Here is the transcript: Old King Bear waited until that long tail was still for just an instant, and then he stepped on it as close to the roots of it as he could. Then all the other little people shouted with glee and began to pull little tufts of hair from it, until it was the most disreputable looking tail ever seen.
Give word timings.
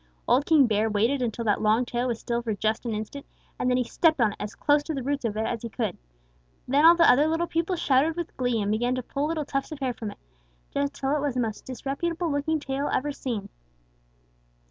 Old 0.27 0.47
King 0.47 0.65
Bear 0.65 0.89
waited 0.89 1.21
until 1.21 1.45
that 1.45 1.61
long 1.61 1.85
tail 1.85 2.07
was 2.07 2.19
still 2.19 2.41
for 2.41 2.55
just 2.55 2.85
an 2.87 2.91
instant, 2.95 3.23
and 3.59 3.69
then 3.69 3.77
he 3.77 3.83
stepped 3.83 4.19
on 4.19 4.31
it 4.31 4.37
as 4.39 4.55
close 4.55 4.81
to 4.81 4.95
the 4.95 5.03
roots 5.03 5.25
of 5.25 5.37
it 5.37 5.45
as 5.45 5.61
he 5.61 5.69
could. 5.69 5.95
Then 6.67 6.83
all 6.83 6.95
the 6.95 7.07
other 7.07 7.27
little 7.27 7.45
people 7.45 7.75
shouted 7.75 8.15
with 8.15 8.35
glee 8.35 8.59
and 8.63 8.71
began 8.71 8.95
to 8.95 9.03
pull 9.03 9.27
little 9.27 9.45
tufts 9.45 9.71
of 9.71 9.77
hair 9.77 9.93
from 9.93 10.09
it, 10.09 10.17
until 10.75 11.15
it 11.15 11.19
was 11.21 11.35
the 11.35 11.39
most 11.39 11.65
disreputable 11.65 12.31
looking 12.31 12.59
tail 12.59 12.89
ever 12.91 13.11
seen. 13.11 13.49